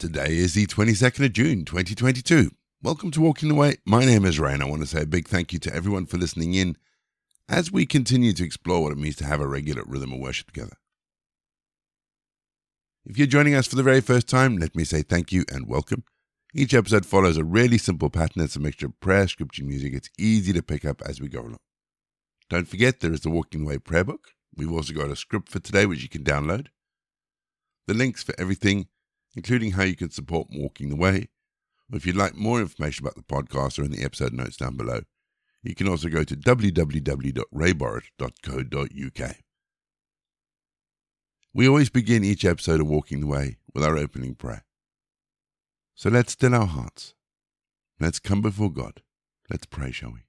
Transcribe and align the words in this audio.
Today 0.00 0.38
is 0.38 0.54
the 0.54 0.64
22nd 0.64 1.26
of 1.26 1.34
June, 1.34 1.66
2022. 1.66 2.52
Welcome 2.82 3.10
to 3.10 3.20
Walking 3.20 3.50
the 3.50 3.54
Way. 3.54 3.76
My 3.84 4.02
name 4.02 4.24
is 4.24 4.40
Ray, 4.40 4.54
and 4.54 4.62
I 4.62 4.66
want 4.66 4.80
to 4.80 4.86
say 4.86 5.02
a 5.02 5.06
big 5.06 5.28
thank 5.28 5.52
you 5.52 5.58
to 5.58 5.74
everyone 5.74 6.06
for 6.06 6.16
listening 6.16 6.54
in 6.54 6.78
as 7.50 7.70
we 7.70 7.84
continue 7.84 8.32
to 8.32 8.42
explore 8.42 8.80
what 8.80 8.92
it 8.92 8.98
means 8.98 9.16
to 9.16 9.26
have 9.26 9.42
a 9.42 9.46
regular 9.46 9.82
rhythm 9.86 10.14
of 10.14 10.18
worship 10.18 10.46
together. 10.46 10.78
If 13.04 13.18
you're 13.18 13.26
joining 13.26 13.54
us 13.54 13.66
for 13.66 13.76
the 13.76 13.82
very 13.82 14.00
first 14.00 14.26
time, 14.26 14.56
let 14.56 14.74
me 14.74 14.84
say 14.84 15.02
thank 15.02 15.32
you 15.32 15.44
and 15.52 15.68
welcome. 15.68 16.02
Each 16.54 16.72
episode 16.72 17.04
follows 17.04 17.36
a 17.36 17.44
really 17.44 17.76
simple 17.76 18.08
pattern. 18.08 18.42
It's 18.42 18.56
a 18.56 18.60
mixture 18.60 18.86
of 18.86 18.98
prayer, 19.00 19.28
scripture, 19.28 19.64
music. 19.64 19.92
It's 19.92 20.08
easy 20.18 20.54
to 20.54 20.62
pick 20.62 20.86
up 20.86 21.02
as 21.02 21.20
we 21.20 21.28
go 21.28 21.40
along. 21.40 21.58
Don't 22.48 22.68
forget, 22.68 23.00
there 23.00 23.12
is 23.12 23.20
the 23.20 23.28
Walking 23.28 23.64
the 23.64 23.66
Way 23.66 23.76
prayer 23.76 24.04
book. 24.04 24.28
We've 24.56 24.72
also 24.72 24.94
got 24.94 25.10
a 25.10 25.16
script 25.16 25.50
for 25.50 25.60
today, 25.60 25.84
which 25.84 26.02
you 26.02 26.08
can 26.08 26.24
download. 26.24 26.68
The 27.86 27.92
links 27.92 28.22
for 28.22 28.34
everything 28.38 28.86
including 29.34 29.72
how 29.72 29.84
you 29.84 29.96
can 29.96 30.10
support 30.10 30.48
Walking 30.50 30.88
the 30.88 30.96
Way. 30.96 31.28
If 31.92 32.06
you'd 32.06 32.16
like 32.16 32.36
more 32.36 32.60
information 32.60 33.04
about 33.04 33.16
the 33.16 33.22
podcast 33.22 33.78
or 33.78 33.84
in 33.84 33.90
the 33.90 34.04
episode 34.04 34.32
notes 34.32 34.56
down 34.56 34.76
below, 34.76 35.00
you 35.62 35.74
can 35.74 35.88
also 35.88 36.08
go 36.08 36.24
to 36.24 36.36
www.rayborrett.co.uk. 36.36 39.36
We 41.52 41.68
always 41.68 41.90
begin 41.90 42.22
each 42.22 42.44
episode 42.44 42.80
of 42.80 42.86
Walking 42.86 43.18
the 43.20 43.26
Way 43.26 43.56
with 43.74 43.82
our 43.82 43.98
opening 43.98 44.36
prayer. 44.36 44.64
So 45.96 46.08
let's 46.08 46.30
still 46.32 46.54
our 46.54 46.66
hearts. 46.66 47.14
Let's 47.98 48.20
come 48.20 48.40
before 48.40 48.70
God. 48.70 49.02
Let's 49.50 49.66
pray, 49.66 49.90
shall 49.90 50.12
we? 50.12 50.20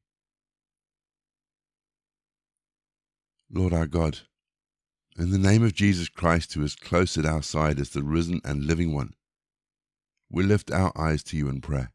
Lord 3.53 3.73
our 3.73 3.85
God, 3.85 4.21
in 5.21 5.29
the 5.29 5.37
name 5.37 5.63
of 5.63 5.75
Jesus 5.75 6.09
Christ, 6.09 6.53
who 6.53 6.63
is 6.63 6.75
close 6.75 7.15
at 7.15 7.27
our 7.27 7.43
side 7.43 7.79
as 7.79 7.91
the 7.91 8.01
risen 8.01 8.41
and 8.43 8.65
living 8.65 8.91
one, 8.91 9.13
we 10.31 10.41
lift 10.41 10.71
our 10.71 10.91
eyes 10.97 11.21
to 11.25 11.37
you 11.37 11.47
in 11.47 11.61
prayer. 11.61 11.91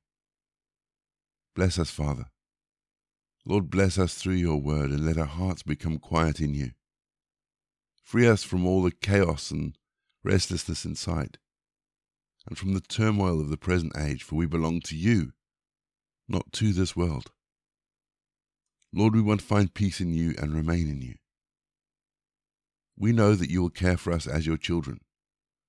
Bless 1.56 1.76
us, 1.76 1.90
Father. 1.90 2.26
Lord, 3.44 3.68
bless 3.68 3.98
us 3.98 4.14
through 4.14 4.34
your 4.34 4.58
word 4.58 4.90
and 4.90 5.04
let 5.04 5.18
our 5.18 5.26
hearts 5.26 5.64
become 5.64 5.98
quiet 5.98 6.40
in 6.40 6.54
you. 6.54 6.70
Free 8.00 8.28
us 8.28 8.44
from 8.44 8.64
all 8.64 8.82
the 8.82 8.92
chaos 8.92 9.50
and 9.50 9.76
restlessness 10.22 10.84
inside, 10.84 11.38
and 12.46 12.56
from 12.56 12.74
the 12.74 12.80
turmoil 12.80 13.40
of 13.40 13.48
the 13.48 13.56
present 13.56 13.92
age, 13.98 14.22
for 14.22 14.36
we 14.36 14.46
belong 14.46 14.80
to 14.82 14.96
you, 14.96 15.32
not 16.28 16.52
to 16.52 16.72
this 16.72 16.94
world. 16.94 17.32
Lord, 18.92 19.16
we 19.16 19.20
want 19.20 19.40
to 19.40 19.46
find 19.46 19.74
peace 19.74 20.00
in 20.00 20.12
you 20.12 20.36
and 20.38 20.54
remain 20.54 20.88
in 20.88 21.02
you. 21.02 21.16
We 22.98 23.12
know 23.12 23.34
that 23.34 23.50
you 23.50 23.62
will 23.62 23.70
care 23.70 23.96
for 23.96 24.12
us 24.12 24.26
as 24.26 24.46
your 24.46 24.56
children, 24.56 25.00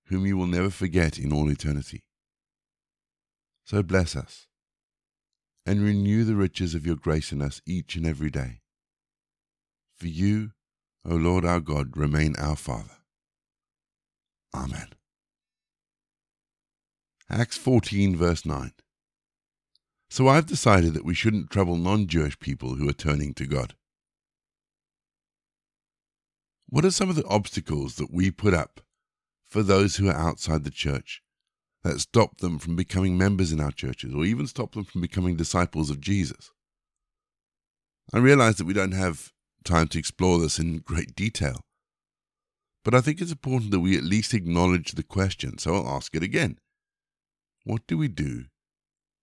whom 0.05 0.25
you 0.25 0.37
will 0.37 0.47
never 0.47 0.69
forget 0.69 1.19
in 1.19 1.33
all 1.33 1.49
eternity. 1.49 2.03
So 3.65 3.83
bless 3.83 4.15
us 4.15 4.47
and 5.65 5.83
renew 5.83 6.23
the 6.23 6.35
riches 6.35 6.73
of 6.73 6.85
your 6.85 6.95
grace 6.95 7.33
in 7.33 7.41
us 7.41 7.61
each 7.65 7.97
and 7.97 8.05
every 8.05 8.29
day. 8.29 8.61
For 9.97 10.07
you, 10.07 10.51
O 11.03 11.15
Lord 11.15 11.43
our 11.43 11.59
God, 11.59 11.97
remain 11.97 12.35
our 12.37 12.55
Father. 12.55 12.97
Amen. 14.55 14.87
Acts 17.29 17.57
14, 17.57 18.15
verse 18.15 18.45
9. 18.45 18.71
So 20.09 20.29
I've 20.29 20.45
decided 20.45 20.93
that 20.93 21.03
we 21.03 21.13
shouldn't 21.13 21.49
trouble 21.49 21.75
non 21.75 22.07
Jewish 22.07 22.39
people 22.39 22.75
who 22.75 22.87
are 22.87 22.93
turning 22.93 23.33
to 23.33 23.45
God. 23.45 23.75
What 26.69 26.83
are 26.83 26.91
some 26.91 27.09
of 27.09 27.15
the 27.15 27.25
obstacles 27.25 27.95
that 27.95 28.13
we 28.13 28.29
put 28.29 28.53
up 28.53 28.81
for 29.45 29.63
those 29.63 29.95
who 29.95 30.09
are 30.09 30.15
outside 30.15 30.65
the 30.65 30.69
church 30.69 31.21
that 31.83 32.01
stop 32.01 32.39
them 32.39 32.59
from 32.59 32.75
becoming 32.75 33.17
members 33.17 33.53
in 33.53 33.61
our 33.61 33.71
churches 33.71 34.13
or 34.13 34.25
even 34.25 34.47
stop 34.47 34.73
them 34.73 34.83
from 34.83 34.99
becoming 34.99 35.37
disciples 35.37 35.89
of 35.89 36.01
Jesus? 36.01 36.51
I 38.13 38.17
realize 38.17 38.57
that 38.57 38.67
we 38.67 38.73
don't 38.73 38.91
have 38.91 39.31
time 39.63 39.87
to 39.89 39.99
explore 39.99 40.39
this 40.39 40.59
in 40.59 40.79
great 40.79 41.15
detail, 41.15 41.61
but 42.83 42.93
I 42.93 43.01
think 43.01 43.21
it's 43.21 43.31
important 43.31 43.71
that 43.71 43.79
we 43.79 43.97
at 43.97 44.03
least 44.03 44.33
acknowledge 44.33 44.93
the 44.93 45.03
question, 45.03 45.57
so 45.57 45.75
I'll 45.75 45.95
ask 45.95 46.15
it 46.15 46.23
again. 46.23 46.57
What 47.63 47.87
do 47.87 47.97
we 47.97 48.07
do 48.07 48.45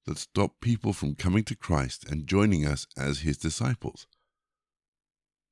that 0.06 0.18
stop 0.18 0.60
people 0.60 0.92
from 0.92 1.14
coming 1.14 1.44
to 1.44 1.56
Christ 1.56 2.04
and 2.08 2.26
joining 2.26 2.66
us 2.66 2.86
as 2.96 3.20
his 3.20 3.36
disciples? 3.36 4.06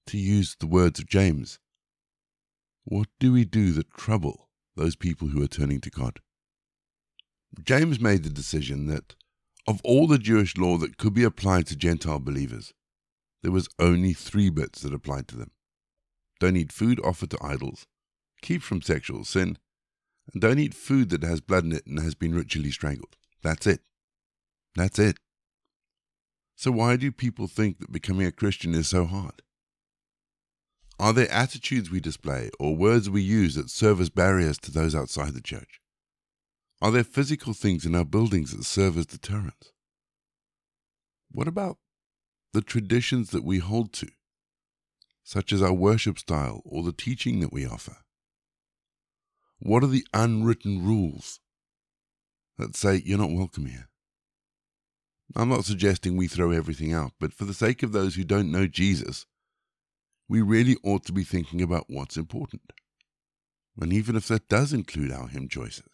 To 0.07 0.19
use 0.19 0.57
the 0.59 0.67
words 0.67 0.99
of 0.99 1.07
James, 1.07 1.59
what 2.85 3.09
do 3.21 3.33
we 3.33 3.45
do 3.45 3.73
that 3.73 3.93
trouble 3.93 4.49
those 4.77 4.97
people 4.97 5.29
who 5.29 5.43
are 5.43 5.49
turning 5.49 5.81
to 5.81 5.91
God? 5.91 6.21
James 7.63 8.01
made 8.01 8.23
the 8.23 8.31
decision 8.31 8.87
that 8.87 9.15
of 9.67 9.81
all 9.85 10.07
the 10.07 10.19
Jewish 10.19 10.57
law 10.57 10.77
that 10.79 10.97
could 10.97 11.15
be 11.15 11.25
applied 11.25 11.67
to 11.69 11.77
Gentile 11.77 12.19
believers, 12.19 12.73
there 13.43 13.53
was 13.53 13.69
only 13.79 14.13
three 14.13 14.51
bits 14.51 14.83
that 14.83 14.95
applied 14.95 15.29
to 15.29 15.37
them. 15.37 15.51
Don't 16.41 16.57
eat 16.57 16.73
food 16.73 17.01
offered 17.05 17.31
to 17.31 17.39
idols, 17.41 17.87
keep 18.41 18.63
from 18.63 18.83
sexual 18.83 19.25
sin, 19.25 19.59
and 20.33 20.41
don't 20.41 20.59
eat 20.59 20.75
food 20.75 21.11
that 21.11 21.23
has 21.23 21.41
blood 21.41 21.65
in 21.65 21.73
it 21.73 21.87
and 21.87 22.01
has 22.01 22.15
been 22.15 22.35
ritually 22.35 22.71
strangled. 22.71 23.17
That's 23.43 23.67
it. 23.67 23.81
That's 24.75 24.99
it. 24.99 25.19
So 26.57 26.71
why 26.71 26.97
do 26.97 27.11
people 27.13 27.47
think 27.47 27.79
that 27.79 27.93
becoming 27.93 28.27
a 28.27 28.33
Christian 28.33 28.75
is 28.75 28.89
so 28.89 29.05
hard? 29.05 29.43
Are 31.03 31.13
there 31.13 31.29
attitudes 31.33 31.91
we 31.91 31.99
display 31.99 32.49
or 32.61 32.77
words 32.77 33.11
we 33.11 33.23
use 33.23 33.57
that 33.57 33.71
serve 33.71 34.01
as 34.01 34.09
barriers 34.09 34.57
to 34.59 34.71
those 34.71 34.95
outside 34.95 35.35
the 35.35 35.41
church? 35.41 35.81
Are 36.81 36.93
there 36.93 37.03
physical 37.03 37.55
things 37.55 37.85
in 37.85 37.97
our 37.97 38.05
buildings 38.05 38.53
that 38.53 38.63
serve 38.63 38.97
as 38.97 39.07
deterrents? 39.07 39.73
What 41.33 41.49
about 41.49 41.79
the 42.53 42.63
traditions 42.63 43.31
that 43.31 43.43
we 43.43 43.59
hold 43.59 43.93
to, 43.95 44.11
such 45.25 45.53
as 45.53 45.61
our 45.61 45.73
worship 45.73 46.21
style 46.21 46.63
or 46.65 46.85
the 46.85 46.93
teaching 46.93 47.41
that 47.41 47.53
we 47.53 47.67
offer? 47.67 47.97
What 49.59 49.83
are 49.83 49.89
the 49.89 50.07
unwritten 50.15 50.87
rules 50.87 51.41
that 52.59 52.77
say 52.77 53.03
you're 53.05 53.19
not 53.19 53.33
welcome 53.33 53.67
here? 53.67 53.89
I'm 55.35 55.49
not 55.49 55.65
suggesting 55.65 56.17
we 56.17 56.29
throw 56.29 56.53
everything 56.53 56.93
out, 56.93 57.11
but 57.19 57.33
for 57.33 57.45
the 57.45 57.55
sake 57.55 57.83
of 57.83 57.91
those 57.91 58.15
who 58.15 58.23
don't 58.23 58.53
know 58.53 58.69
Jesus, 58.69 59.27
we 60.33 60.41
really 60.41 60.79
ought 60.83 61.05
to 61.05 61.13
be 61.13 61.25
thinking 61.25 61.61
about 61.61 61.85
what's 61.89 62.17
important. 62.17 62.73
And 63.79 63.93
even 63.93 64.17
if 64.17 64.29
that 64.29 64.49
does 64.49 64.73
include 64.73 65.13
our 65.13 65.29
hymn 65.29 65.47
choices. 65.47 65.85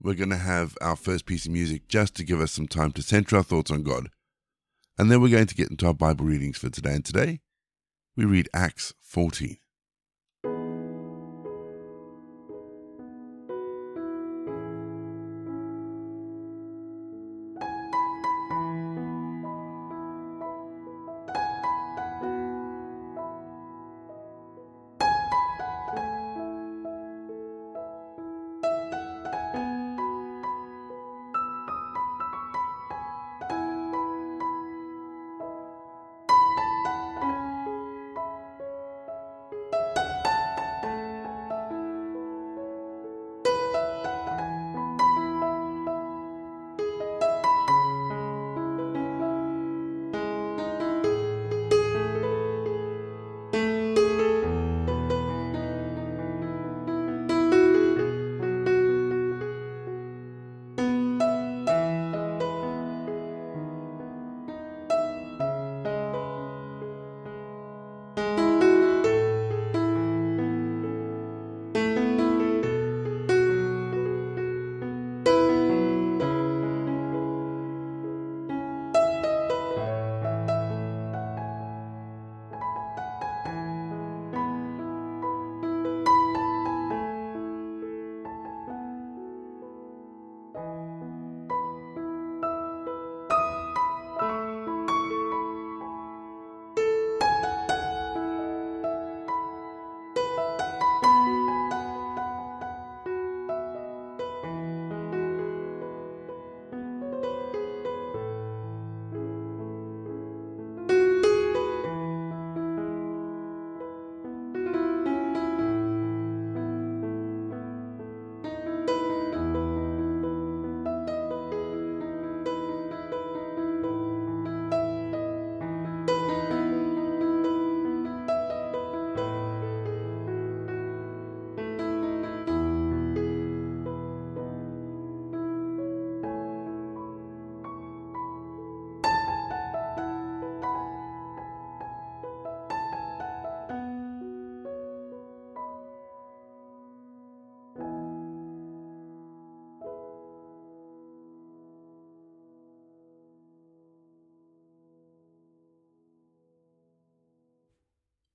We're 0.00 0.14
going 0.14 0.30
to 0.30 0.38
have 0.38 0.74
our 0.80 0.96
first 0.96 1.26
piece 1.26 1.44
of 1.44 1.52
music 1.52 1.86
just 1.86 2.14
to 2.14 2.24
give 2.24 2.40
us 2.40 2.50
some 2.50 2.66
time 2.66 2.92
to 2.92 3.02
center 3.02 3.36
our 3.36 3.42
thoughts 3.42 3.70
on 3.70 3.82
God. 3.82 4.08
And 4.96 5.10
then 5.10 5.20
we're 5.20 5.28
going 5.28 5.48
to 5.48 5.54
get 5.54 5.70
into 5.70 5.86
our 5.86 5.92
Bible 5.92 6.24
readings 6.24 6.56
for 6.56 6.70
today. 6.70 6.94
And 6.94 7.04
today 7.04 7.40
we 8.16 8.24
read 8.24 8.48
Acts 8.54 8.94
14. 9.02 9.58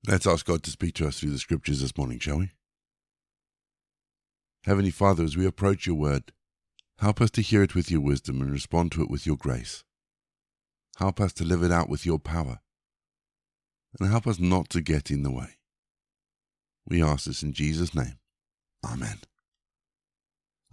Let's 0.07 0.25
ask 0.25 0.46
God 0.46 0.63
to 0.63 0.72
speak 0.72 0.96
to 0.96 1.07
us 1.07 1.19
through 1.19 1.31
the 1.31 1.40
scriptures 1.40 1.81
this 1.81 1.98
morning, 1.98 2.19
shall 2.19 2.40
we? 2.40 2.51
Heavenly 4.63 4.92
Father, 4.92 5.24
as 5.24 5.36
we 5.36 5.46
approach 5.46 5.86
your 5.86 5.96
word, 5.96 6.31
help 7.00 7.19
us 7.22 7.31
to 7.31 7.42
hear 7.42 7.63
it 7.63 7.75
with 7.75 7.92
your 7.92 8.01
wisdom 8.01 8.42
and 8.42 8.51
respond 8.51 8.94
to 8.94 9.01
it 9.01 9.10
with 9.10 9.25
your 9.25 9.36
grace. 9.36 9.84
Help 10.98 11.19
us 11.19 11.34
to 11.34 11.44
live 11.44 11.63
it 11.63 11.72
out 11.72 11.90
with 11.90 12.06
your 12.06 12.19
power. 12.19 12.60
And 14.00 14.10
help 14.10 14.25
us 14.28 14.40
not 14.40 14.69
to 14.69 14.81
get 14.81 15.12
in 15.12 15.24
the 15.24 15.31
way. 15.31 15.57
We 16.88 17.04
ask 17.04 17.25
this 17.25 17.44
in 17.44 17.54
Jesus' 17.54 17.94
name. 17.94 18.19
Amen. 18.86 19.19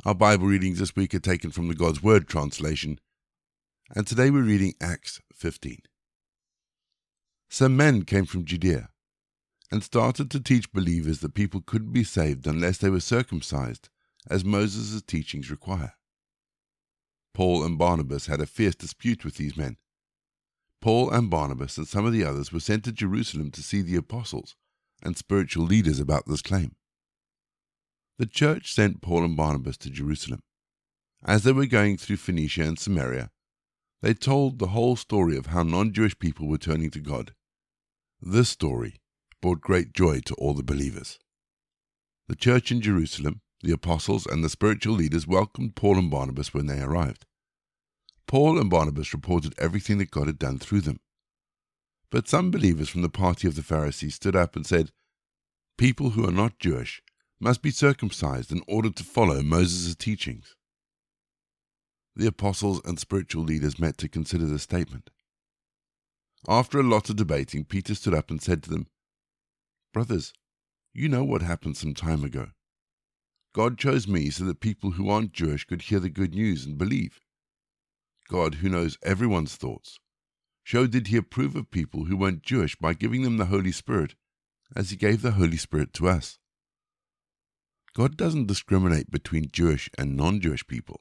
Our 0.05 0.15
Bible 0.15 0.47
readings 0.47 0.79
this 0.79 0.95
week 0.95 1.15
are 1.15 1.21
taken 1.21 1.51
from 1.51 1.69
the 1.69 1.75
God's 1.75 2.03
Word 2.03 2.29
translation, 2.29 3.01
and 3.95 4.07
today 4.07 4.31
we're 4.31 4.43
reading 4.43 4.75
Acts 4.81 5.21
15. 5.33 5.79
Some 7.49 7.77
men 7.77 8.03
came 8.05 8.25
from 8.25 8.45
Judea 8.45 8.91
and 9.71 9.83
started 9.83 10.31
to 10.31 10.41
teach 10.41 10.73
believers 10.73 11.21
that 11.21 11.35
people 11.35 11.61
couldn't 11.61 11.93
be 11.93 12.05
saved 12.05 12.47
unless 12.47 12.79
they 12.79 12.91
were 12.91 13.01
circumcised, 13.01 13.89
as 14.29 14.45
Moses' 14.45 15.03
teachings 15.03 15.51
require. 15.51 15.95
Paul 17.35 17.65
and 17.65 17.77
Barnabas 17.77 18.27
had 18.27 18.41
a 18.41 18.47
fierce 18.47 18.75
dispute 18.75 19.25
with 19.25 19.37
these 19.37 19.57
men. 19.57 19.77
Paul 20.81 21.11
and 21.11 21.29
Barnabas 21.29 21.77
and 21.79 21.89
some 21.89 22.07
of 22.07 22.13
the 22.13 22.25
others 22.25 22.53
were 22.53 22.61
sent 22.61 22.85
to 22.85 22.93
Jerusalem 22.93 23.51
to 23.53 23.63
see 23.63 23.83
the 23.83 23.97
apostles 23.97 24.57
and 25.03 25.17
spiritual 25.17 25.65
leaders 25.65 26.01
about 26.01 26.27
this 26.27 26.43
claim. 26.43 26.77
The 28.19 28.27
church 28.27 28.73
sent 28.73 29.03
Paul 29.03 29.25
and 29.25 29.37
Barnabas 29.37 29.77
to 29.79 29.91
Jerusalem. 29.91 30.43
As 31.25 31.43
they 31.43 31.53
were 31.53 31.67
going 31.67 31.99
through 31.99 32.19
Phoenicia 32.19 32.63
and 32.63 32.79
Samaria, 32.79 33.31
they 34.01 34.15
told 34.15 34.59
the 34.59 34.69
whole 34.69 34.97
story 34.97 35.37
of 35.37 35.47
how 35.47 35.63
non 35.63 35.93
Jewish 35.93 36.19
people 36.19 36.47
were 36.47 36.59
turning 36.59 36.91
to 36.91 37.01
God. 37.01 37.35
This 38.21 38.49
story 38.49 39.01
brought 39.41 39.61
great 39.61 39.93
joy 39.93 40.21
to 40.21 40.35
all 40.35 40.55
the 40.55 40.63
believers. 40.63 41.19
The 42.29 42.37
church 42.37 42.73
in 42.73 42.81
Jerusalem, 42.81 43.41
the 43.63 43.73
apostles, 43.73 44.27
and 44.27 44.43
the 44.43 44.49
spiritual 44.49 44.95
leaders 44.95 45.27
welcomed 45.27 45.77
Paul 45.77 45.99
and 45.99 46.11
Barnabas 46.11 46.53
when 46.53 46.67
they 46.67 46.81
arrived. 46.81 47.25
Paul 48.27 48.59
and 48.59 48.69
Barnabas 48.69 49.13
reported 49.13 49.55
everything 49.59 49.99
that 49.99 50.11
God 50.11 50.27
had 50.27 50.39
done 50.39 50.59
through 50.59 50.81
them. 50.81 51.01
But 52.11 52.29
some 52.29 52.51
believers 52.51 52.89
from 52.89 53.03
the 53.03 53.09
party 53.09 53.47
of 53.47 53.55
the 53.55 53.63
Pharisees 53.63 54.15
stood 54.17 54.37
up 54.37 54.57
and 54.57 54.67
said, 54.67 54.91
People 55.79 56.11
who 56.11 56.27
are 56.27 56.33
not 56.33 56.59
Jewish 56.59 57.03
must 57.39 57.63
be 57.63 57.71
circumcised 57.71 58.51
in 58.51 58.63
order 58.67 58.91
to 58.91 59.05
follow 59.05 59.43
Moses' 59.43 59.95
teachings. 59.95 60.57
The 62.15 62.27
apostles 62.27 62.81
and 62.85 62.99
spiritual 62.99 63.45
leaders 63.45 63.79
met 63.79 63.99
to 63.99 64.09
consider 64.09 64.47
the 64.47 64.59
statement. 64.59 65.11
After 66.49 66.81
a 66.81 66.85
lot 66.85 67.11
of 67.11 67.17
debating, 67.17 67.65
Peter 67.65 67.95
stood 67.95 68.15
up 68.15 68.31
and 68.31 68.41
said 68.41 68.63
to 68.63 68.71
them, 68.71 68.87
Brothers, 69.97 70.35
you 70.93 71.09
know 71.09 71.25
what 71.25 71.41
happened 71.41 71.79
some 71.79 71.95
time 71.95 72.23
ago. 72.23 72.49
God 73.55 73.79
chose 73.79 74.07
me 74.07 74.29
so 74.29 74.45
that 74.45 74.61
people 74.61 74.91
who 74.91 75.09
aren't 75.09 75.33
Jewish 75.33 75.65
could 75.65 75.81
hear 75.81 76.01
the 76.01 76.11
good 76.11 76.35
news 76.35 76.67
and 76.67 76.77
believe. 76.77 77.23
God, 78.29 78.57
who 78.57 78.69
knows 78.69 78.99
everyone's 79.03 79.57
thoughts, 79.57 79.99
showed 80.63 80.93
that 80.93 81.07
He 81.07 81.17
approved 81.17 81.57
of 81.57 81.71
people 81.71 82.05
who 82.05 82.17
weren't 82.19 82.43
Jewish 82.43 82.77
by 82.77 82.93
giving 82.93 83.23
them 83.23 83.39
the 83.39 83.47
Holy 83.47 83.73
Spirit, 83.73 84.17
as 84.77 84.91
He 84.91 84.97
gave 84.97 85.23
the 85.23 85.31
Holy 85.31 85.57
Spirit 85.57 85.95
to 85.95 86.09
us. 86.09 86.39
God 87.95 88.19
doesn't 88.19 88.49
discriminate 88.49 89.11
between 89.11 89.49
Jewish 89.51 89.89
and 89.97 90.15
non 90.15 90.43
Jewish 90.43 90.67
people. 90.67 91.01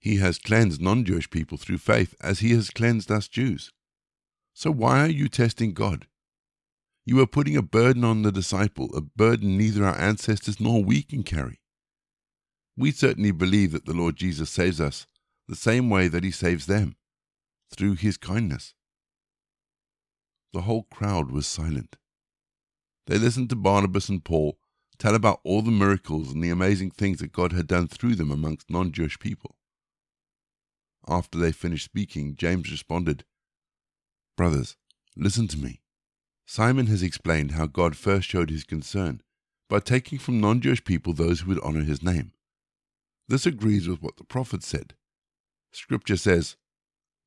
He 0.00 0.16
has 0.16 0.40
cleansed 0.40 0.80
non 0.80 1.04
Jewish 1.04 1.30
people 1.30 1.56
through 1.56 1.78
faith 1.78 2.16
as 2.20 2.40
He 2.40 2.50
has 2.54 2.70
cleansed 2.70 3.12
us 3.12 3.28
Jews. 3.28 3.70
So 4.54 4.72
why 4.72 5.02
are 5.02 5.08
you 5.08 5.28
testing 5.28 5.72
God? 5.72 6.08
You 7.08 7.20
are 7.20 7.26
putting 7.26 7.56
a 7.56 7.62
burden 7.62 8.04
on 8.04 8.20
the 8.20 8.30
disciple, 8.30 8.94
a 8.94 9.00
burden 9.00 9.56
neither 9.56 9.82
our 9.82 9.96
ancestors 9.98 10.60
nor 10.60 10.84
we 10.84 11.00
can 11.00 11.22
carry. 11.22 11.58
We 12.76 12.90
certainly 12.90 13.30
believe 13.30 13.72
that 13.72 13.86
the 13.86 13.94
Lord 13.94 14.14
Jesus 14.14 14.50
saves 14.50 14.78
us 14.78 15.06
the 15.46 15.56
same 15.56 15.88
way 15.88 16.08
that 16.08 16.22
he 16.22 16.30
saves 16.30 16.66
them, 16.66 16.96
through 17.74 17.94
his 17.94 18.18
kindness. 18.18 18.74
The 20.52 20.60
whole 20.60 20.82
crowd 20.82 21.30
was 21.30 21.46
silent. 21.46 21.96
They 23.06 23.16
listened 23.16 23.48
to 23.48 23.56
Barnabas 23.56 24.10
and 24.10 24.22
Paul 24.22 24.58
tell 24.98 25.14
about 25.14 25.40
all 25.44 25.62
the 25.62 25.70
miracles 25.70 26.30
and 26.30 26.44
the 26.44 26.50
amazing 26.50 26.90
things 26.90 27.20
that 27.20 27.32
God 27.32 27.54
had 27.54 27.66
done 27.66 27.88
through 27.88 28.16
them 28.16 28.30
amongst 28.30 28.68
non 28.68 28.92
Jewish 28.92 29.18
people. 29.18 29.56
After 31.08 31.38
they 31.38 31.52
finished 31.52 31.86
speaking, 31.86 32.36
James 32.36 32.70
responded, 32.70 33.24
Brothers, 34.36 34.76
listen 35.16 35.48
to 35.48 35.58
me. 35.58 35.80
Simon 36.50 36.86
has 36.86 37.02
explained 37.02 37.50
how 37.50 37.66
God 37.66 37.94
first 37.94 38.26
showed 38.26 38.48
his 38.48 38.64
concern 38.64 39.20
by 39.68 39.80
taking 39.80 40.18
from 40.18 40.40
non 40.40 40.62
Jewish 40.62 40.82
people 40.82 41.12
those 41.12 41.40
who 41.40 41.50
would 41.50 41.60
honor 41.60 41.82
his 41.82 42.02
name. 42.02 42.32
This 43.28 43.44
agrees 43.44 43.86
with 43.86 44.00
what 44.00 44.16
the 44.16 44.24
prophet 44.24 44.62
said. 44.62 44.94
Scripture 45.72 46.16
says, 46.16 46.56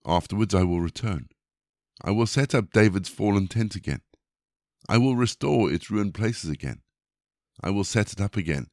Afterwards 0.08 0.56
I 0.56 0.64
will 0.64 0.82
return. 0.82 1.30
I 2.04 2.10
will 2.10 2.26
set 2.26 2.56
up 2.56 2.72
David's 2.74 3.10
fallen 3.10 3.48
tent 3.48 3.76
again. 3.76 4.02
I 4.90 4.98
will 4.98 5.16
restore 5.16 5.72
its 5.72 5.92
ruined 5.92 6.16
places 6.16 6.50
again. 6.50 6.82
I 7.64 7.70
will 7.70 7.84
set 7.84 8.12
it 8.12 8.20
up 8.20 8.36
again, 8.36 8.70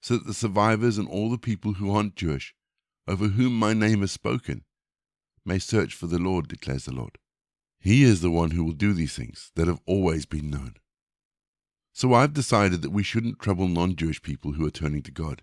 so 0.00 0.14
that 0.14 0.26
the 0.26 0.32
survivors 0.32 0.96
and 0.96 1.08
all 1.08 1.30
the 1.30 1.36
people 1.36 1.74
who 1.74 1.94
aren't 1.94 2.16
Jewish, 2.16 2.54
over 3.06 3.28
whom 3.28 3.52
my 3.58 3.74
name 3.74 4.02
is 4.02 4.12
spoken, 4.12 4.64
may 5.44 5.58
search 5.58 5.92
for 5.92 6.06
the 6.06 6.18
Lord, 6.18 6.48
declares 6.48 6.86
the 6.86 6.94
Lord. 6.94 7.18
He 7.80 8.04
is 8.04 8.20
the 8.20 8.30
one 8.30 8.50
who 8.50 8.62
will 8.62 8.72
do 8.72 8.92
these 8.92 9.16
things 9.16 9.50
that 9.54 9.66
have 9.66 9.80
always 9.86 10.26
been 10.26 10.50
known. 10.50 10.74
So 11.92 12.12
I've 12.12 12.34
decided 12.34 12.82
that 12.82 12.92
we 12.92 13.02
shouldn't 13.02 13.40
trouble 13.40 13.68
non 13.68 13.96
Jewish 13.96 14.22
people 14.22 14.52
who 14.52 14.66
are 14.66 14.70
turning 14.70 15.02
to 15.02 15.10
God. 15.10 15.42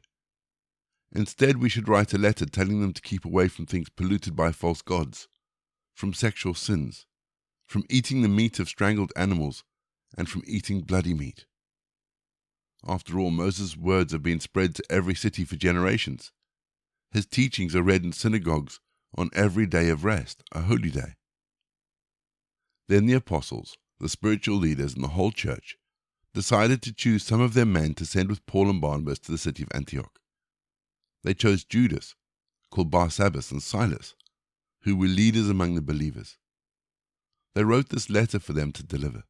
Instead, 1.12 1.58
we 1.58 1.70
should 1.70 1.88
write 1.88 2.14
a 2.14 2.18
letter 2.18 2.46
telling 2.46 2.82
them 2.82 2.94
to 2.94 3.02
keep 3.02 3.26
away 3.26 3.48
from 3.48 3.66
things 3.66 3.90
polluted 3.90 4.36
by 4.36 4.52
false 4.52 4.82
gods, 4.82 5.28
from 5.96 6.14
sexual 6.14 6.54
sins, 6.54 7.08
from 7.66 7.86
eating 7.90 8.22
the 8.22 8.30
meat 8.30 8.60
of 8.60 8.70
strangled 8.70 9.12
animals, 9.16 9.64
and 10.16 10.30
from 10.30 10.44
eating 10.46 10.82
bloody 10.82 11.14
meat. 11.14 11.46
After 12.88 13.20
all, 13.20 13.32
Moses' 13.32 13.76
words 13.76 14.14
have 14.14 14.24
been 14.24 14.40
spread 14.40 14.76
to 14.76 14.84
every 14.90 15.16
city 15.16 15.44
for 15.44 15.56
generations. 15.56 16.32
His 17.12 17.26
teachings 17.26 17.76
are 17.76 17.82
read 17.82 18.04
in 18.04 18.14
synagogues 18.14 18.80
on 19.16 19.32
every 19.34 19.66
day 19.66 19.90
of 19.90 20.06
rest, 20.06 20.44
a 20.52 20.62
holy 20.62 20.92
day. 20.92 21.17
Then 22.88 23.06
the 23.06 23.14
apostles, 23.14 23.78
the 24.00 24.10
spiritual 24.10 24.58
leaders, 24.58 24.94
and 24.94 25.04
the 25.04 25.10
whole 25.10 25.32
church 25.32 25.78
decided 26.34 26.82
to 26.84 26.94
choose 26.94 27.24
some 27.24 27.42
of 27.42 27.54
their 27.54 27.66
men 27.66 27.94
to 27.96 28.06
send 28.06 28.30
with 28.30 28.46
Paul 28.46 28.70
and 28.70 28.80
Barnabas 28.80 29.20
to 29.20 29.32
the 29.32 29.38
city 29.38 29.64
of 29.64 29.70
Antioch. 29.74 30.20
They 31.24 31.34
chose 31.34 31.64
Judas, 31.64 32.16
called 32.70 32.92
Barsabbas, 32.92 33.52
and 33.52 33.62
Silas, 33.62 34.16
who 34.82 34.96
were 34.96 35.08
leaders 35.08 35.50
among 35.50 35.76
the 35.76 35.82
believers. 35.82 36.38
They 37.56 37.64
wrote 37.64 37.90
this 37.90 38.10
letter 38.10 38.40
for 38.40 38.54
them 38.54 38.72
to 38.74 38.84
deliver. 38.84 39.24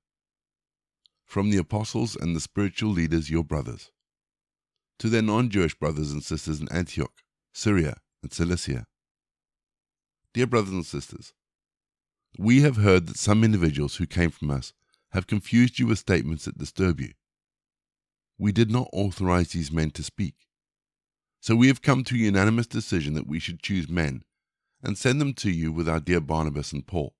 From 1.26 1.50
the 1.50 1.58
apostles 1.58 2.16
and 2.16 2.36
the 2.36 2.42
spiritual 2.42 2.92
leaders, 2.92 3.30
your 3.30 3.44
brothers, 3.44 3.92
to 5.00 5.10
their 5.10 5.22
non 5.22 5.50
Jewish 5.50 5.76
brothers 5.76 6.12
and 6.12 6.24
sisters 6.24 6.60
in 6.60 6.70
Antioch, 6.72 7.14
Syria, 7.54 7.98
and 8.22 8.34
Cilicia. 8.34 8.86
Dear 10.34 10.48
brothers 10.48 10.74
and 10.74 10.86
sisters, 10.86 11.34
we 12.38 12.62
have 12.62 12.78
heard 12.78 13.08
that 13.08 13.18
some 13.18 13.44
individuals 13.44 13.96
who 13.96 14.06
came 14.06 14.32
from 14.32 14.52
us 14.52 14.74
have 15.12 15.28
confused 15.28 15.80
you 15.80 15.88
with 15.88 16.00
statements 16.00 16.46
that 16.46 16.58
disturb 16.58 17.00
you. 17.00 17.14
We 18.38 18.52
did 18.52 18.70
not 18.70 18.90
authorize 18.94 19.50
these 19.50 19.72
men 19.72 19.92
to 19.92 20.04
speak. 20.04 20.36
So 21.40 21.56
we 21.56 21.68
have 21.68 21.82
come 21.82 22.04
to 22.04 22.16
a 22.16 22.20
unanimous 22.20 22.68
decision 22.68 23.14
that 23.14 23.28
we 23.28 23.40
should 23.40 23.62
choose 23.62 23.90
men 23.90 24.24
and 24.84 24.98
send 24.98 25.20
them 25.20 25.34
to 25.36 25.50
you 25.52 25.72
with 25.72 25.90
our 25.90 26.00
dear 26.00 26.20
Barnabas 26.20 26.72
and 26.72 26.86
Paul. 26.86 27.16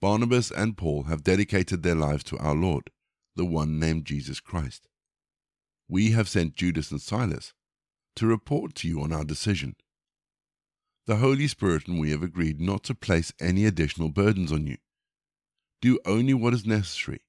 Barnabas 0.00 0.50
and 0.50 0.76
Paul 0.76 1.04
have 1.04 1.22
dedicated 1.22 1.82
their 1.82 1.94
lives 1.94 2.24
to 2.24 2.38
our 2.38 2.54
Lord, 2.54 2.90
the 3.36 3.44
one 3.44 3.78
named 3.78 4.04
Jesus 4.04 4.40
Christ. 4.40 4.88
We 5.88 6.10
have 6.10 6.28
sent 6.28 6.56
Judas 6.56 6.90
and 6.90 7.00
Silas 7.00 7.54
to 8.16 8.26
report 8.26 8.74
to 8.76 8.88
you 8.88 9.00
on 9.00 9.12
our 9.12 9.24
decision. 9.24 9.76
The 11.04 11.16
Holy 11.16 11.48
Spirit 11.48 11.88
and 11.88 11.98
we 11.98 12.10
have 12.12 12.22
agreed 12.22 12.60
not 12.60 12.84
to 12.84 12.94
place 12.94 13.32
any 13.40 13.64
additional 13.64 14.08
burdens 14.08 14.52
on 14.52 14.68
you. 14.68 14.76
Do 15.80 15.98
only 16.04 16.32
what 16.32 16.54
is 16.54 16.64
necessary 16.64 17.22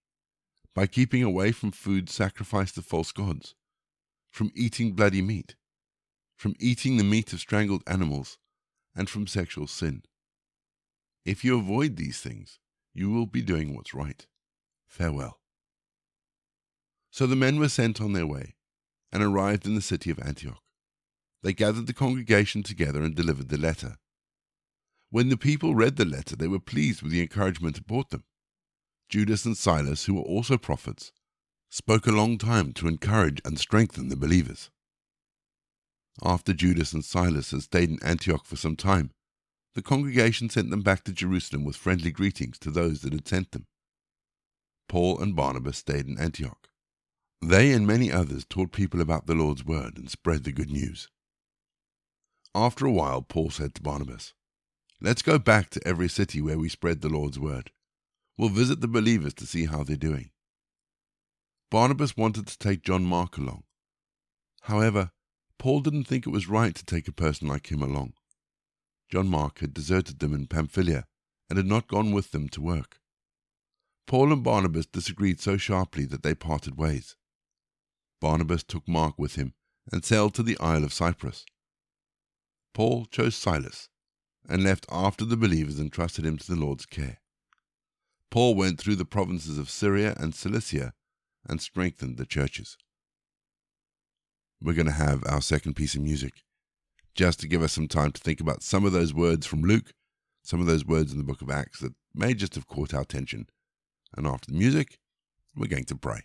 by 0.75 0.85
keeping 0.85 1.23
away 1.23 1.51
from 1.51 1.71
food 1.71 2.07
sacrificed 2.07 2.75
to 2.75 2.83
false 2.83 3.11
gods, 3.11 3.55
from 4.29 4.51
eating 4.55 4.93
bloody 4.93 5.23
meat, 5.23 5.55
from 6.35 6.55
eating 6.59 6.97
the 6.97 7.03
meat 7.03 7.33
of 7.33 7.39
strangled 7.39 7.81
animals, 7.87 8.37
and 8.95 9.09
from 9.09 9.25
sexual 9.25 9.65
sin. 9.65 10.03
If 11.25 11.43
you 11.43 11.57
avoid 11.57 11.95
these 11.95 12.19
things, 12.19 12.59
you 12.93 13.09
will 13.09 13.25
be 13.25 13.41
doing 13.41 13.75
what's 13.75 13.95
right. 13.95 14.27
Farewell. 14.85 15.39
So 17.09 17.25
the 17.25 17.35
men 17.35 17.57
were 17.59 17.69
sent 17.69 17.99
on 17.99 18.13
their 18.13 18.27
way 18.27 18.55
and 19.11 19.23
arrived 19.23 19.65
in 19.65 19.73
the 19.73 19.81
city 19.81 20.11
of 20.11 20.19
Antioch 20.19 20.62
they 21.43 21.53
gathered 21.53 21.87
the 21.87 21.93
congregation 21.93 22.63
together 22.63 23.03
and 23.03 23.15
delivered 23.15 23.49
the 23.49 23.57
letter. 23.57 23.97
When 25.09 25.29
the 25.29 25.37
people 25.37 25.75
read 25.75 25.97
the 25.97 26.05
letter, 26.05 26.35
they 26.35 26.47
were 26.47 26.59
pleased 26.59 27.03
with 27.03 27.11
the 27.11 27.21
encouragement 27.21 27.77
it 27.77 27.85
brought 27.85 28.09
them. 28.09 28.23
Judas 29.09 29.45
and 29.45 29.55
Silas, 29.55 30.05
who 30.05 30.15
were 30.15 30.21
also 30.21 30.57
prophets, 30.57 31.11
spoke 31.69 32.07
a 32.07 32.11
long 32.11 32.37
time 32.37 32.73
to 32.73 32.87
encourage 32.87 33.41
and 33.45 33.59
strengthen 33.59 34.07
the 34.07 34.15
believers. 34.15 34.71
After 36.23 36.53
Judas 36.53 36.93
and 36.93 37.03
Silas 37.03 37.51
had 37.51 37.63
stayed 37.63 37.89
in 37.89 38.01
Antioch 38.01 38.45
for 38.45 38.55
some 38.55 38.75
time, 38.75 39.11
the 39.75 39.81
congregation 39.81 40.49
sent 40.49 40.69
them 40.69 40.81
back 40.81 41.03
to 41.03 41.11
Jerusalem 41.11 41.63
with 41.63 41.75
friendly 41.75 42.11
greetings 42.11 42.57
to 42.59 42.71
those 42.71 43.01
that 43.01 43.13
had 43.13 43.27
sent 43.27 43.51
them. 43.51 43.65
Paul 44.87 45.19
and 45.19 45.35
Barnabas 45.35 45.79
stayed 45.79 46.07
in 46.07 46.19
Antioch. 46.19 46.69
They 47.41 47.71
and 47.71 47.85
many 47.85 48.11
others 48.11 48.45
taught 48.45 48.71
people 48.71 49.01
about 49.01 49.25
the 49.25 49.35
Lord's 49.35 49.65
word 49.65 49.97
and 49.97 50.09
spread 50.09 50.43
the 50.43 50.51
good 50.51 50.69
news. 50.69 51.09
After 52.55 52.85
a 52.85 52.91
while, 52.91 53.21
Paul 53.21 53.49
said 53.49 53.73
to 53.75 53.81
Barnabas, 53.81 54.33
Let's 55.01 55.21
go 55.21 55.39
back 55.39 55.69
to 55.71 55.87
every 55.87 56.07
city 56.07 56.39
where 56.41 56.57
we 56.57 56.69
spread 56.69 57.01
the 57.01 57.09
Lord's 57.09 57.39
word. 57.39 57.71
We'll 58.37 58.49
visit 58.49 58.79
the 58.79 58.87
believers 58.87 59.33
to 59.35 59.45
see 59.45 59.65
how 59.65 59.83
they're 59.83 59.95
doing. 59.95 60.29
Barnabas 61.71 62.15
wanted 62.15 62.47
to 62.47 62.57
take 62.57 62.83
John 62.83 63.03
Mark 63.03 63.37
along. 63.37 63.63
However, 64.61 65.11
Paul 65.57 65.81
didn't 65.81 66.05
think 66.05 66.25
it 66.25 66.31
was 66.31 66.47
right 66.47 66.75
to 66.75 66.85
take 66.85 67.07
a 67.07 67.11
person 67.11 67.47
like 67.47 67.71
him 67.71 67.81
along. 67.81 68.13
John 69.09 69.27
Mark 69.27 69.59
had 69.59 69.73
deserted 69.73 70.19
them 70.19 70.33
in 70.33 70.47
Pamphylia 70.47 71.05
and 71.49 71.57
had 71.57 71.65
not 71.65 71.87
gone 71.87 72.11
with 72.11 72.31
them 72.31 72.47
to 72.49 72.61
work. 72.61 72.99
Paul 74.05 74.31
and 74.31 74.43
Barnabas 74.43 74.85
disagreed 74.85 75.39
so 75.39 75.57
sharply 75.57 76.05
that 76.05 76.23
they 76.23 76.35
parted 76.35 76.77
ways. 76.77 77.15
Barnabas 78.21 78.63
took 78.63 78.87
Mark 78.87 79.17
with 79.17 79.35
him 79.35 79.53
and 79.91 80.05
sailed 80.05 80.33
to 80.35 80.43
the 80.43 80.57
Isle 80.59 80.83
of 80.83 80.93
Cyprus. 80.93 81.45
Paul 82.73 83.05
chose 83.05 83.35
Silas 83.35 83.89
and 84.49 84.63
left 84.63 84.85
after 84.91 85.25
the 85.25 85.37
believers 85.37 85.79
entrusted 85.79 86.25
him 86.25 86.37
to 86.37 86.47
the 86.47 86.59
Lord's 86.59 86.85
care. 86.85 87.19
Paul 88.29 88.55
went 88.55 88.79
through 88.79 88.95
the 88.95 89.05
provinces 89.05 89.57
of 89.57 89.69
Syria 89.69 90.15
and 90.17 90.33
Cilicia 90.33 90.93
and 91.47 91.61
strengthened 91.61 92.17
the 92.17 92.25
churches. 92.25 92.77
We're 94.61 94.73
going 94.73 94.87
to 94.87 94.91
have 94.91 95.23
our 95.27 95.41
second 95.41 95.75
piece 95.75 95.93
of 95.93 96.01
music, 96.01 96.43
just 97.13 97.39
to 97.41 97.47
give 97.47 97.61
us 97.61 97.73
some 97.73 97.87
time 97.87 98.11
to 98.11 98.21
think 98.21 98.39
about 98.39 98.63
some 98.63 98.85
of 98.85 98.91
those 98.91 99.13
words 99.13 99.45
from 99.45 99.61
Luke, 99.61 99.93
some 100.41 100.59
of 100.59 100.65
those 100.65 100.85
words 100.85 101.11
in 101.11 101.17
the 101.17 101.23
book 101.23 101.41
of 101.41 101.51
Acts 101.51 101.79
that 101.79 101.93
may 102.15 102.33
just 102.33 102.55
have 102.55 102.67
caught 102.67 102.93
our 102.93 103.01
attention. 103.01 103.47
And 104.15 104.25
after 104.25 104.51
the 104.51 104.57
music, 104.57 104.99
we're 105.55 105.67
going 105.67 105.85
to 105.85 105.95
pray. 105.95 106.21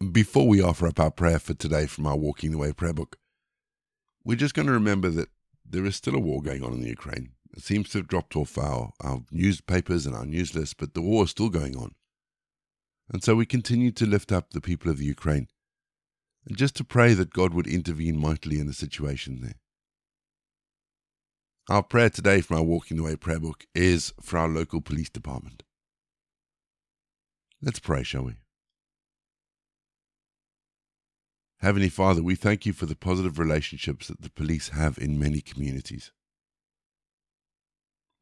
Before 0.00 0.48
we 0.48 0.62
offer 0.62 0.86
up 0.86 0.98
our 0.98 1.10
prayer 1.10 1.38
for 1.38 1.54
today 1.54 1.86
from 1.86 2.06
our 2.06 2.16
Walking 2.16 2.50
the 2.50 2.58
Way 2.58 2.72
prayer 2.72 2.94
book, 2.94 3.16
we're 4.24 4.36
just 4.36 4.54
going 4.54 4.66
to 4.66 4.72
remember 4.72 5.10
that 5.10 5.28
there 5.64 5.84
is 5.84 5.96
still 5.96 6.14
a 6.14 6.20
war 6.20 6.42
going 6.42 6.64
on 6.64 6.72
in 6.72 6.80
the 6.80 6.88
Ukraine. 6.88 7.32
It 7.54 7.62
seems 7.62 7.90
to 7.90 7.98
have 7.98 8.08
dropped 8.08 8.34
off 8.34 8.56
our, 8.56 8.92
our 9.00 9.22
newspapers 9.30 10.06
and 10.06 10.16
our 10.16 10.24
news 10.24 10.54
list, 10.54 10.78
but 10.78 10.94
the 10.94 11.02
war 11.02 11.24
is 11.24 11.30
still 11.30 11.48
going 11.48 11.76
on. 11.76 11.94
And 13.12 13.22
so 13.22 13.34
we 13.34 13.44
continue 13.44 13.90
to 13.92 14.06
lift 14.06 14.32
up 14.32 14.50
the 14.50 14.60
people 14.60 14.90
of 14.90 14.98
the 14.98 15.04
Ukraine 15.04 15.48
and 16.46 16.56
just 16.56 16.76
to 16.76 16.84
pray 16.84 17.12
that 17.14 17.32
God 17.32 17.52
would 17.52 17.66
intervene 17.66 18.18
mightily 18.18 18.58
in 18.58 18.66
the 18.66 18.72
situation 18.72 19.40
there. 19.42 19.56
Our 21.68 21.82
prayer 21.82 22.10
today 22.10 22.40
from 22.40 22.56
our 22.56 22.62
Walking 22.62 22.96
the 22.96 23.02
Way 23.02 23.16
prayer 23.16 23.40
book 23.40 23.66
is 23.74 24.14
for 24.22 24.38
our 24.38 24.48
local 24.48 24.80
police 24.80 25.10
department. 25.10 25.62
Let's 27.60 27.78
pray, 27.78 28.02
shall 28.02 28.22
we? 28.22 28.36
Heavenly 31.60 31.90
Father, 31.90 32.22
we 32.22 32.36
thank 32.36 32.64
you 32.64 32.72
for 32.72 32.86
the 32.86 32.96
positive 32.96 33.38
relationships 33.38 34.08
that 34.08 34.22
the 34.22 34.30
police 34.30 34.70
have 34.70 34.96
in 34.96 35.18
many 35.18 35.42
communities. 35.42 36.10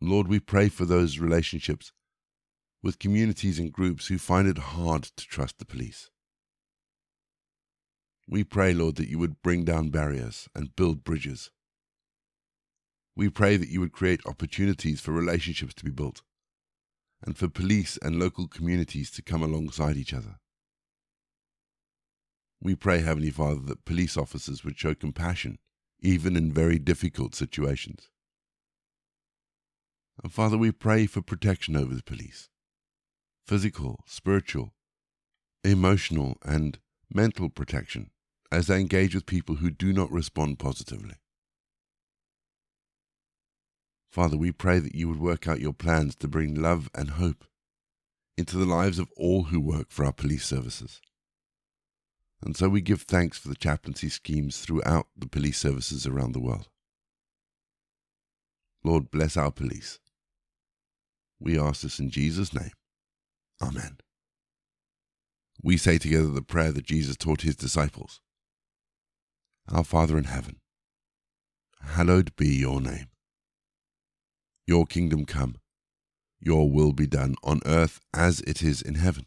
Lord, 0.00 0.26
we 0.26 0.40
pray 0.40 0.68
for 0.68 0.84
those 0.84 1.20
relationships 1.20 1.92
with 2.82 2.98
communities 2.98 3.60
and 3.60 3.72
groups 3.72 4.08
who 4.08 4.18
find 4.18 4.48
it 4.48 4.58
hard 4.58 5.04
to 5.04 5.24
trust 5.24 5.60
the 5.60 5.64
police. 5.64 6.10
We 8.28 8.42
pray, 8.42 8.74
Lord, 8.74 8.96
that 8.96 9.08
you 9.08 9.20
would 9.20 9.40
bring 9.40 9.64
down 9.64 9.90
barriers 9.90 10.48
and 10.52 10.74
build 10.74 11.04
bridges. 11.04 11.52
We 13.14 13.28
pray 13.28 13.56
that 13.56 13.68
you 13.68 13.78
would 13.78 13.92
create 13.92 14.26
opportunities 14.26 15.00
for 15.00 15.12
relationships 15.12 15.74
to 15.74 15.84
be 15.84 15.92
built 15.92 16.22
and 17.24 17.38
for 17.38 17.48
police 17.48 17.98
and 18.02 18.18
local 18.18 18.48
communities 18.48 19.12
to 19.12 19.22
come 19.22 19.44
alongside 19.44 19.96
each 19.96 20.12
other. 20.12 20.40
We 22.60 22.74
pray, 22.74 23.00
Heavenly 23.00 23.30
Father, 23.30 23.60
that 23.66 23.84
police 23.84 24.16
officers 24.16 24.64
would 24.64 24.78
show 24.78 24.94
compassion, 24.94 25.58
even 26.00 26.36
in 26.36 26.52
very 26.52 26.78
difficult 26.78 27.34
situations. 27.34 28.10
And 30.22 30.32
Father, 30.32 30.58
we 30.58 30.72
pray 30.72 31.06
for 31.06 31.22
protection 31.22 31.76
over 31.76 31.94
the 31.94 32.02
police 32.02 32.48
physical, 33.46 34.00
spiritual, 34.04 34.74
emotional, 35.64 36.36
and 36.42 36.78
mental 37.12 37.48
protection 37.48 38.10
as 38.52 38.66
they 38.66 38.78
engage 38.78 39.14
with 39.14 39.24
people 39.24 39.56
who 39.56 39.70
do 39.70 39.90
not 39.92 40.10
respond 40.12 40.58
positively. 40.58 41.14
Father, 44.10 44.36
we 44.36 44.52
pray 44.52 44.78
that 44.80 44.94
you 44.94 45.08
would 45.08 45.20
work 45.20 45.48
out 45.48 45.60
your 45.60 45.72
plans 45.72 46.14
to 46.16 46.28
bring 46.28 46.54
love 46.54 46.90
and 46.94 47.10
hope 47.10 47.44
into 48.36 48.56
the 48.56 48.66
lives 48.66 48.98
of 48.98 49.10
all 49.16 49.44
who 49.44 49.60
work 49.60 49.86
for 49.90 50.04
our 50.04 50.12
police 50.12 50.44
services. 50.44 51.00
And 52.42 52.56
so 52.56 52.68
we 52.68 52.80
give 52.80 53.02
thanks 53.02 53.38
for 53.38 53.48
the 53.48 53.56
chaplaincy 53.56 54.08
schemes 54.08 54.58
throughout 54.58 55.08
the 55.16 55.26
police 55.28 55.58
services 55.58 56.06
around 56.06 56.32
the 56.32 56.40
world. 56.40 56.68
Lord, 58.84 59.10
bless 59.10 59.36
our 59.36 59.50
police. 59.50 59.98
We 61.40 61.58
ask 61.58 61.82
this 61.82 61.98
in 61.98 62.10
Jesus' 62.10 62.54
name. 62.54 62.72
Amen. 63.62 63.98
We 65.62 65.76
say 65.76 65.98
together 65.98 66.28
the 66.28 66.42
prayer 66.42 66.72
that 66.72 66.86
Jesus 66.86 67.16
taught 67.16 67.42
his 67.42 67.56
disciples 67.56 68.20
Our 69.68 69.84
Father 69.84 70.16
in 70.16 70.24
heaven, 70.24 70.60
hallowed 71.82 72.36
be 72.36 72.48
your 72.48 72.80
name. 72.80 73.08
Your 74.66 74.86
kingdom 74.86 75.24
come, 75.24 75.56
your 76.40 76.70
will 76.70 76.92
be 76.92 77.06
done 77.06 77.34
on 77.42 77.60
earth 77.66 78.00
as 78.14 78.40
it 78.42 78.62
is 78.62 78.82
in 78.82 78.96
heaven. 78.96 79.26